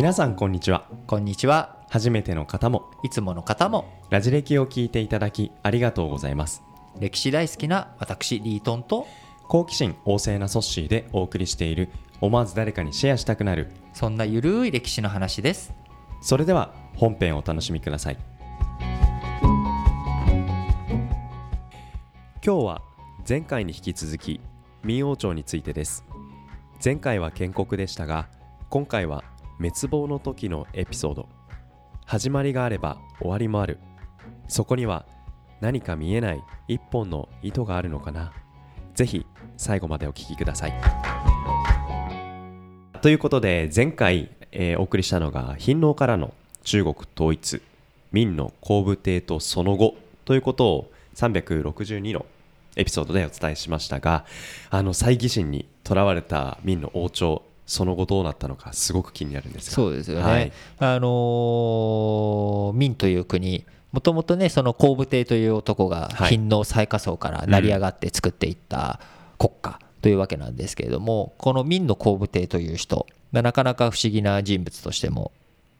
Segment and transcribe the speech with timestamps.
[0.00, 1.76] 皆さんこんにちはこんにちは。
[1.90, 6.62] 初めての方もいつもの方もラジ歴を聞いていただきありがとうございます
[6.98, 9.06] 歴史大好きな私リートンと
[9.46, 11.90] 好奇心旺盛なソッシーでお送りしている
[12.22, 15.74] 思わず誰かにシェアしたくなるそんなゆるい歴史の話です。
[16.22, 18.16] それでは本編をお楽しみください
[22.42, 22.80] 今日は
[23.28, 24.40] 前回に引き続き
[24.82, 26.06] 明王朝についてです
[26.82, 28.30] 前回は建国でしたが
[28.70, 29.24] 今回は
[29.60, 31.28] 滅亡の時のエピソード。
[32.06, 33.78] 始まりがあれば終わりもある。
[34.48, 35.04] そこには
[35.60, 38.32] 何か見えない一本の糸があるのかな。
[38.94, 39.26] ぜひ
[39.58, 40.72] 最後までお聞きください。
[43.02, 46.32] ということで前回、えーお送りしたのが貧農からの
[46.64, 47.60] 中国統一
[48.12, 52.24] 明の皇武帝とその後ということを362の
[52.76, 54.24] エピソードでお伝えしましたが
[54.70, 59.76] あの猜疑心にとらわれた明の王朝その後どうなったのかすごく気になるんですが。
[59.76, 60.24] そうですよね。
[60.24, 60.52] はい。
[60.80, 66.30] あのー明という国もともとねその皇武帝という男がはい。
[66.30, 68.98] 貧農最下層から成り上がって作っていった
[69.38, 75.30] 国家というわけなんですけれどもこの明の皇武帝という人がなかなか不思議な人物としても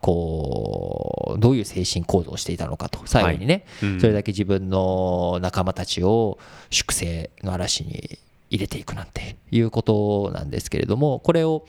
[0.00, 4.00] こうどういう精神構造をしていたのかと最後にね、うん。
[4.00, 6.38] それだけ自分の仲間たちを
[6.70, 8.18] 粛清の嵐に
[8.54, 11.66] 入れていくなんていうことなんですけれどもこれを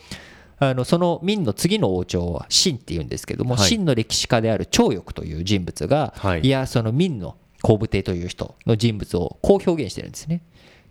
[0.59, 3.63] あのその明の次の王朝は秦っていうんですけれども、はい。
[3.67, 6.41] 秦の歴史家である張翼という人物が、はい。
[6.41, 10.41] い、やその明の皇武帝という人の人物をこう表現してるんですね。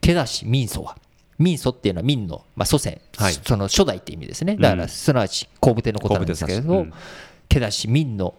[0.03, 0.99] 手出し明祖は。
[1.39, 3.33] 明祖っていうのは明の、まあ、祖先、はい。
[3.33, 4.57] その初代って意味ですね。
[4.57, 7.01] だからすなわち皇武帝のことなんですけれど、皇武帝さん。
[7.49, 8.35] 手出し明の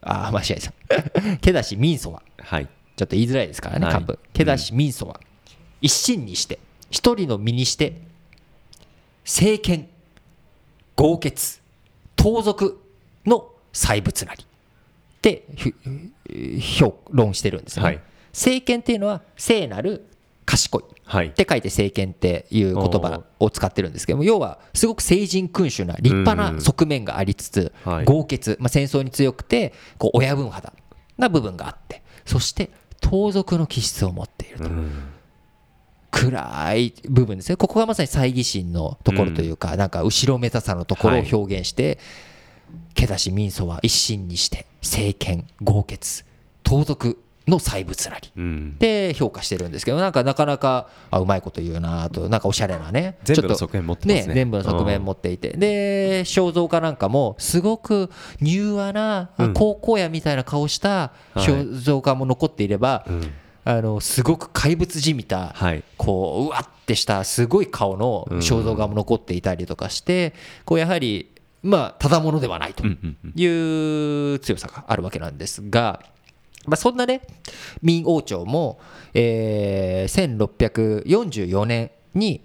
[0.00, 1.36] ああ間違えた。
[1.42, 2.22] 手出し明祖は。
[2.38, 2.68] はい。
[2.96, 3.94] ちょっと言いづらいですからね、はい。
[3.94, 4.18] 漢文。
[4.32, 5.20] 手出し民祖は、
[5.84, 6.58] 一心にして、
[6.90, 8.00] 一人の身にして、
[9.22, 9.86] 政権、
[10.96, 11.60] 豪傑、
[12.16, 12.80] 盗賊
[13.26, 14.42] の細物なり。
[14.42, 14.46] っ
[15.20, 15.74] てひ
[16.78, 17.84] 評論してるんですね。
[17.84, 18.00] はい。
[18.32, 20.06] 政権っていうのは、聖なる
[20.46, 20.84] 賢い。
[21.04, 21.26] はい。
[21.26, 28.04] って書いて政権っていう言葉を使ってるんですけども要はすごく聖人君主な立派な側面がありつつはい。
[28.06, 30.72] 豪傑、まあ、戦争に強くてこう親分肌
[31.18, 32.70] な部分があってそして
[33.02, 34.64] 盗賊の気質を持っていると。
[34.64, 35.13] うん
[36.14, 37.56] 暗い部分ですね。
[37.56, 41.98] ここがまさに猜疑心のところというかなんか後ろめたさのところを表現して
[42.94, 46.24] 毛出し民祖は一心にして政権豪傑
[46.62, 48.30] 盗賊の細物なり。
[48.36, 48.78] うん。
[48.78, 54.34] で評価してるんですけどなんかなかなかあうまいこと言うなとなんかおしゃれなね全部のちょっと側面持ってますね。
[54.34, 58.08] 全部の側面持っていて、で肖像画なんかもすごく
[58.40, 63.32] 柔和な、高校野みたいな顔したはい肖像画も残っていれば、うん
[63.64, 65.82] あのすごく怪物じみた、はい。
[65.96, 71.32] こううわってしたすごい顔の肖像画も残っていたりとかして、こうやはり
[71.62, 76.02] まあただものではないという強さがあるわけなんですが、
[76.66, 77.22] まあ、そんなね
[77.82, 78.78] 明王朝も、
[79.14, 82.44] えー1644年に、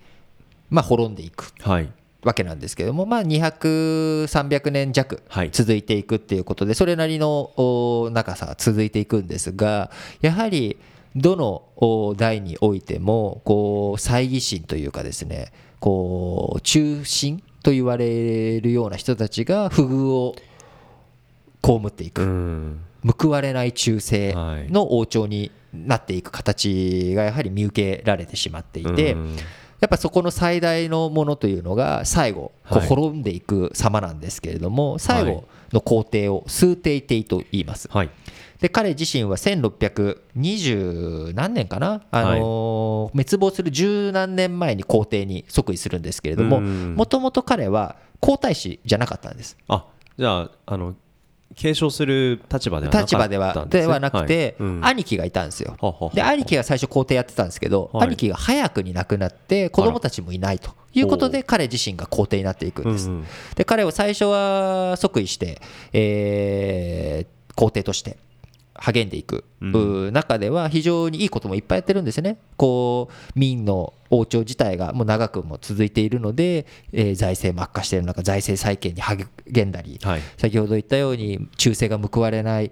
[0.70, 1.92] まあ、滅んでいくはい。
[2.22, 5.52] わけなんですけども、まあ、200300年弱はい。
[5.52, 9.90] 続いていくっていうことでそれなりのお長さは続いていくんですが
[10.22, 10.78] やはり
[11.16, 20.36] どのお代においてもこう猜疑心というかですねこう中心と言われるような人たちが不遇を
[21.64, 22.82] 被っていうくん。
[23.18, 29.14] 報われない忠誠の王朝になっていく形がやはり見受けられてしまっていて。
[29.14, 29.38] うん
[29.80, 37.88] やっぱそこの最大のものというのが最後こうはい滅んでいく様なんですけれども最後の皇帝を数帝帝と言います。
[37.92, 38.10] はい。
[38.60, 46.96] で彼自身は1620何年かな、あのー滅亡する十何年前に皇帝に即位するんですけれどもうん。
[46.96, 49.56] もともと彼は皇太子じゃなかったんです。
[49.68, 49.86] あ
[50.18, 50.96] じゃああの
[51.56, 55.76] 継承する立場ではなかった立場ではではなくて、兄貴がいたんですよ。
[56.14, 58.08] で兄貴が最初皇帝やってたんですけど、はい。
[58.08, 60.72] 兄貴が早くに亡くなって子供たちもいないと。
[60.92, 63.12] いうことで彼自身が皇帝になっていくんです、
[63.56, 65.62] で彼を最初は即位して、
[65.94, 68.16] えー皇帝として
[68.82, 69.44] 励んでいく、
[70.12, 72.40] 中では非常にいいこともいっぱいやってるんですね。
[72.58, 79.28] こう明の王朝自体がもう長くも続いているので、えー財政も悪化している中財政再建に励
[79.66, 80.22] んだり、はい。
[80.38, 82.72] 先ほど言ったように忠誠が報われない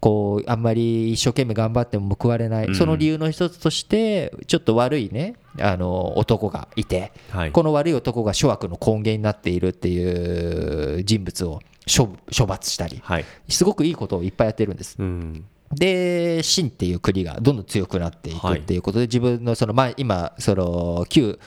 [0.00, 2.74] こうあんまり一生懸命頑張っても報われない、うん。
[2.74, 7.52] その理由の一つとしてちょっと悪いねあの男がいて、はい。
[7.52, 13.24] この悪い男が諸悪の根源になっているっていう人物を処処罰したりはい。
[13.48, 14.96] すごくいいことをいっぱいやってるんです。
[14.98, 15.44] うん。
[15.74, 21.38] で秦っていう国がどんどん強くなっていくっていうことで、自分のその、まあ、今その旧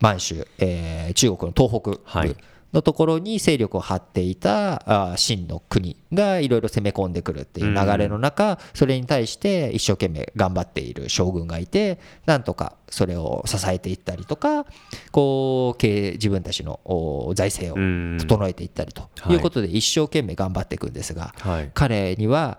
[0.00, 2.36] 満州、えー中国の東北部はい
[2.72, 14.66] のところに勢力を張っていたあ秦の国がいろいろ攻め込んでくるっていう流れの中、それに対して一生懸命頑張っている将軍がいてなんとかそれを支えていったりとか
[15.10, 18.18] こう自分たちのお財政をうん。
[18.18, 19.34] 整えていったりとい。
[19.34, 21.70] うことで一生懸命頑張っていくんですが、はい。
[21.74, 22.58] 彼には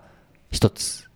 [0.50, 1.08] 一つ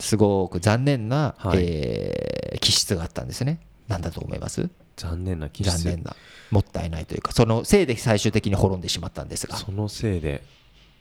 [0.00, 1.58] すごく残念な、はい。
[1.62, 3.58] えー気質があったんですね。
[3.88, 4.70] 何だと思います？
[4.96, 6.14] 残念な気質残念な
[6.50, 9.56] もったいないというかそのせいで最終的に滅んでしまったんですが。
[9.56, 10.42] そのせいで。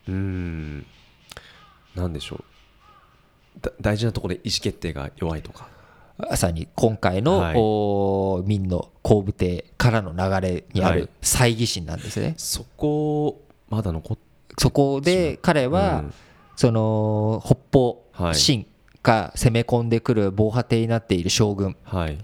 [0.07, 0.85] うーん。
[1.95, 2.43] なんでしょう。
[3.61, 5.67] だ大事なところで意思決定が弱いとか。
[6.17, 7.55] まさに今回の、はい。
[7.57, 11.01] お明の後部帝からの流れにあはい。
[11.01, 14.17] る猜疑心なんですね、そこまだ残っ
[14.57, 16.13] そこで彼は、うん。
[16.55, 18.33] その北方はい。
[18.35, 18.67] 秦
[19.01, 21.75] が攻め込んでくる防波堤になっている将軍。
[21.83, 22.17] はい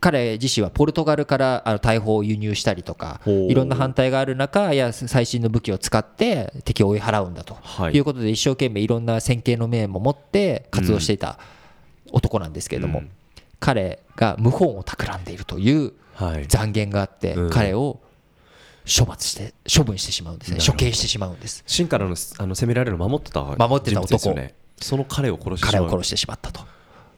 [0.00, 7.54] 彼自身はポルトガルからあの大砲を輸入したりとかいろんな反対がある中いや最新の武器を使って敵を追い払うんだと。
[7.54, 7.94] はい。
[7.94, 11.38] いうことで一生懸命いろんな先見の明も持って活動していた
[12.12, 13.10] 男なんですけれども、うん。
[13.58, 16.46] 彼が謀反を企んでいるというはい。
[16.46, 17.50] 残言があってうん。
[17.50, 18.00] 彼を
[18.86, 20.58] 処罰して処分してしまうんですね。
[20.64, 21.64] 処刑してしまうんです。
[21.66, 24.32] 秦からのあの攻められるのを守ってた守ってた男。
[24.34, 25.82] ねその彼を殺してしまう。
[25.82, 26.60] 彼を殺してしまったと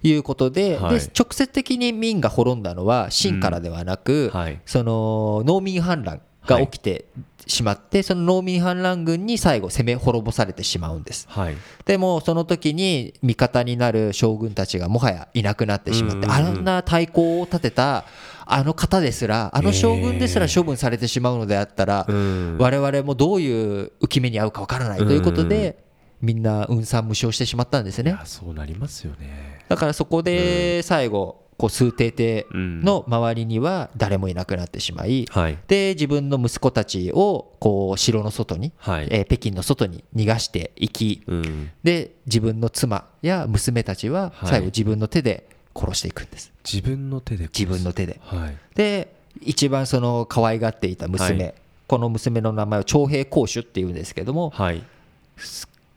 [0.02, 0.98] いうことで,、はい。
[0.98, 4.60] で直接的に民が滅んだのは秦からではなく、はい。
[4.64, 7.06] その農民反乱が起きて
[7.46, 11.26] しまって、その農民反乱軍に最後攻め滅ぼされてしまうんです。
[11.28, 11.56] はい。
[11.84, 16.32] でもその時に味方になる将軍たちがもはやいなくなってしまって、うんうんうん。
[16.32, 18.04] あんな太鼓を立てた
[18.46, 22.56] あの方ですらあの将軍ですら処分されてしまうのであったら、うん。
[22.58, 25.89] 我々もどういう浮き目に遭うかわからないということで、
[26.20, 28.16] みんな運算無償してしまったんですね。
[28.24, 29.60] そうなりますよね。
[29.68, 35.58] だからそこで最後こう数帝帝の周りには誰もいなくなってしまい、はい。
[35.68, 39.08] で自分の息子たちをこう城の外に、はい。
[39.10, 41.70] えー北京の外に逃がしていきうん。
[41.82, 44.48] で自分の妻や娘たちははい。
[44.48, 48.20] 最後自分の手で殺していくんです、自分の手で自分の手で。
[48.22, 48.56] はい。
[48.74, 51.54] で一番その可愛がっていた娘、はい。
[51.86, 54.82] この娘の名前を徴兵公主っていうんですけどもはい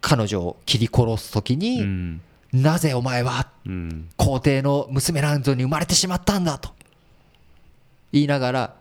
[0.03, 2.21] 彼女を切り殺す時うに、ん。
[2.51, 4.09] なぜお前はうん。
[4.17, 6.71] 皇帝の娘なんぞに生まれてしまったんだと
[8.11, 8.75] 言いながら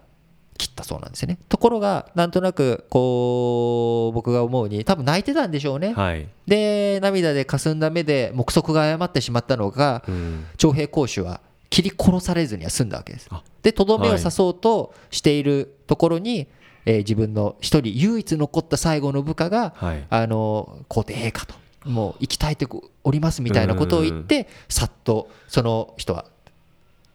[0.58, 1.38] 切ったそうなんですよね。
[1.48, 5.94] ところがなんとなくこう僕が思うに多分泣いてたんでしょうね。
[5.94, 6.26] はい。
[6.46, 10.44] で涙で霞んだ目で目測が誤ってしまったのがうん。
[10.58, 11.40] 徴兵公主は
[11.70, 13.28] 切り殺されずには済んだわけです。
[13.30, 13.44] あ。
[13.62, 16.48] でとどめを刺そうとしているところに、
[16.84, 20.04] えー自分の一人唯一残った最後の部下が、はい。
[20.10, 22.66] あの皇帝陛下ともう生き絶えて
[23.04, 26.26] おりますみたいなことを言ってさっとその人は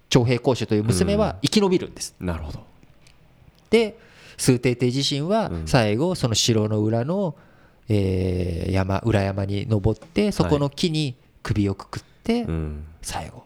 [0.09, 2.15] 徴兵公主という娘は生き延びるんです。
[2.19, 2.59] なるほど。
[3.69, 3.97] で
[4.37, 5.67] 数帝帝自身はうん。
[5.67, 7.35] 最後その城の裏の、
[7.89, 12.85] えー山裏山に登ってそこの木に首をくくってうん。
[13.01, 13.43] 最後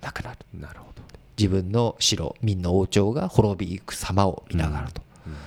[0.00, 0.38] 亡くなる。
[0.54, 1.02] なるほど。
[1.38, 5.02] 自分の城明の王朝が滅びゆく様を見ながらと。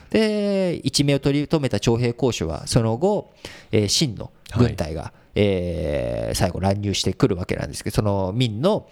[0.09, 3.33] で一命を取り留めた徴兵公主はその後、
[3.71, 8.87] えー秦の軍隊が、えー最後乱入してくるわけなんですけどその明の、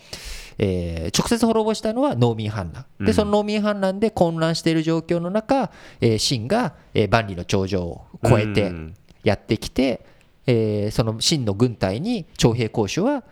[0.58, 2.86] えー直接滅ぼしたのは農民反乱。
[3.00, 3.06] うん。
[3.06, 5.72] でその農民反乱で混乱している状況の中、
[6.02, 8.94] えー秦が、えー万里の長城を越えてうん。
[9.24, 10.06] やってきて、
[10.46, 13.24] えーその秦の軍隊に徴兵公主は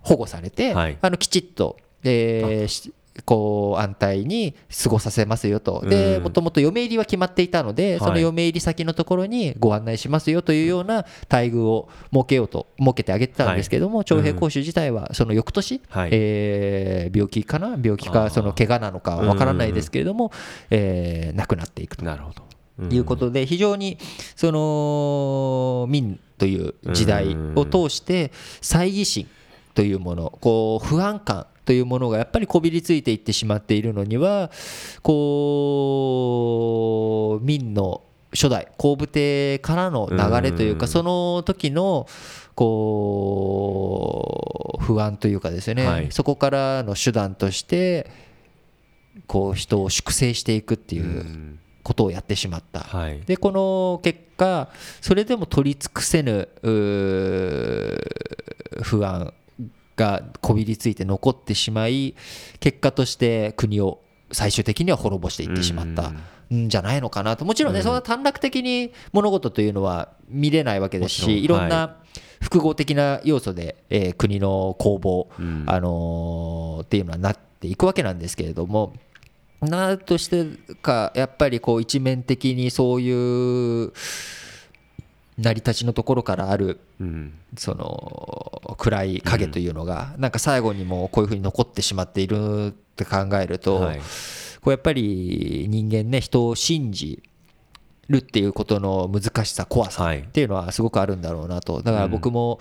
[0.00, 0.98] 保護されて、はい。
[1.00, 2.92] あのきちっと、えーし
[3.26, 5.84] こう安泰に過ごさせますよと。
[5.86, 6.22] でうん。
[6.22, 8.00] もともと嫁入りは決まっていたので、はい。
[8.00, 16.10] その嫁入り先のところにご案内しますよというような待遇を設けようと設けてあげてたんですけども、徴兵公主自体はその翌年、はい。
[16.12, 17.78] えー病気かな？
[17.82, 20.32] 病気かその怪我なのかわからないですけれども、
[20.70, 22.04] えー亡くなっていくと。
[22.04, 22.42] なるほど。
[22.90, 23.98] いうことで非常に
[24.34, 29.28] その民という時代を通して猜疑心
[29.74, 34.50] というものこう不安感というものがやっぱりこびりついていってしまっているのには
[35.02, 36.18] こ
[37.40, 38.02] う民の
[38.32, 40.92] 初代後部帝からの流れというかうん。
[40.92, 42.06] その時の
[42.54, 43.68] こ
[44.80, 46.10] う不安というかですね、はい。
[46.10, 48.10] そこからの手段として
[49.26, 51.58] こう人を粛清していくっていううん。
[51.84, 52.78] ことをやってしまった。
[52.80, 53.20] はい。
[53.22, 54.68] でこの結果
[55.00, 56.48] それでも取り尽くせぬ
[58.82, 59.34] 不安
[60.02, 62.16] がこびりついて残ってしまい
[62.58, 64.00] 結果として国を
[64.32, 66.08] 最終的には滅ぼしていってしまった
[66.50, 66.68] ん。
[66.68, 67.44] じゃないのかなと。
[67.44, 67.84] もちろんね、うん。
[67.84, 71.96] そんな短絡的に物事というのは見れないわけですしいろんはな
[72.40, 75.64] 複合的な要素で、えー国の攻防、うん。
[75.66, 78.94] あのーっていうのはなっていくわけなんですけれども
[79.60, 80.44] なとして
[80.82, 83.92] かやっぱりこう一面的にそういう
[85.38, 87.34] 成り立ちのところからあるうん。
[87.56, 93.98] その暗い影というのがなんか最後にもこういうふうに残ってしまっているって考えると、はい。
[93.98, 94.04] こ
[94.66, 97.22] うやっぱり人間ね人を信じ
[98.08, 100.20] るっていうことの難しさ怖さはい。
[100.20, 101.82] っていうのはすごくあるんだろうなと。
[101.82, 102.58] だから僕も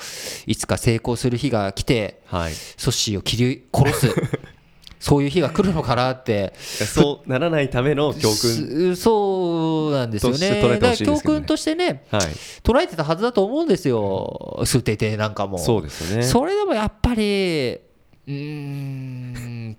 [0.48, 2.54] いつか成功する日が来てはい。
[2.54, 4.16] ソッシーを切り殺す
[5.02, 6.54] そういう日が来るのかなって。
[6.58, 8.36] そうならないための教訓。
[8.36, 10.74] すそうなんですよとして捉えてね。
[10.76, 12.22] だから教訓としてねはい。
[12.64, 14.62] 捉えてたはずだと思うんですよ。
[14.64, 15.58] 数定定なんかも。
[15.58, 16.24] そうですよね。
[16.24, 19.78] それでもやっぱりうーん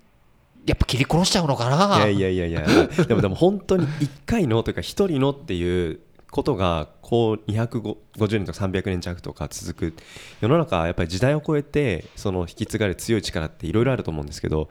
[0.66, 1.98] やっぱ切り殺しちゃうのかな。
[1.98, 2.88] いやいやいやいや。
[3.06, 6.00] でもでも本当に1回のというか1人のっていう
[6.32, 7.96] ことがこう250
[8.38, 9.94] 年とか300年弱とか続く。
[10.40, 14.68] 世の中はやっぱり時代を超えてその引き継がれる強い力っていろいろあると思うんですけど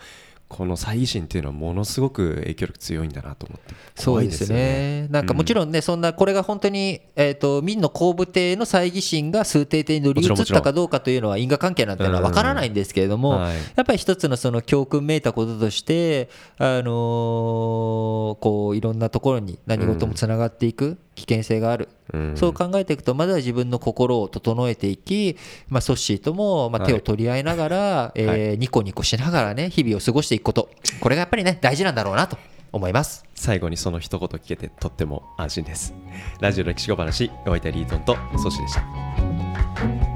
[0.52, 3.74] この猜疑心っていうのはものすごく影響力強いんだなと思って。
[3.96, 5.08] そうですよね。
[5.10, 13.56] なんかもちろんね、そんなこれが本当に、えー、と明の後部帝の猜疑心が数帝帝に乗り移ったかどうかというのは因果関係なんていうのは分からないんですけれども、はい。
[13.76, 22.38] やっぱり一つのその教訓めいたこととして、あのーこういろんなところに何事もつながっていく危険性がある、うん。
[22.38, 25.38] そう考えていくとまずは自分の心を整えていき、
[25.68, 30.70] まあ、ソッシーともまあ手を取り合いながら、えーニコニコしながらね日々を過ごしていくこと。
[31.00, 32.38] これがやっぱりね大事なんだろうなと
[32.72, 33.26] 思います。
[33.36, 35.94] 最後にその一言聞けてとっても安心です。
[36.40, 40.11] ラジオ歴史小話お相手はリートンとソシでした